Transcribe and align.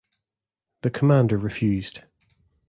The 0.81 0.89
commander 0.89 1.37
refused. 1.37 2.01